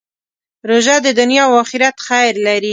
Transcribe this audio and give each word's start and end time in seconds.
روژه 0.69 0.95
د 1.05 1.07
دنیا 1.19 1.43
او 1.47 1.53
آخرت 1.63 1.95
خیر 2.07 2.33
لري. 2.47 2.69